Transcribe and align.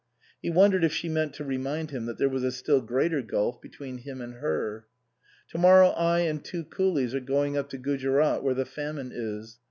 He 0.41 0.49
wondered 0.49 0.83
if 0.83 0.91
she 0.93 1.09
meant 1.09 1.35
to 1.35 1.43
remind 1.43 1.91
him 1.91 2.07
that 2.07 2.17
there 2.17 2.27
was 2.27 2.43
a 2.43 2.51
still 2.51 2.81
greater 2.81 3.21
gulf 3.21 3.61
between 3.61 3.99
him 3.99 4.19
and 4.19 4.33
her." 4.37 4.87
To 5.49 5.59
morrow 5.59 5.89
I 5.89 6.21
and 6.21 6.43
two 6.43 6.63
coolies 6.63 7.13
are 7.13 7.19
going 7.19 7.55
up 7.55 7.69
to 7.69 7.77
Gujerat 7.77 8.41
where 8.41 8.55
the 8.55 8.65
famine 8.65 9.11
is. 9.13 9.59